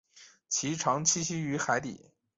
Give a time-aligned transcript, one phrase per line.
[0.49, 2.09] 其常栖息于海底。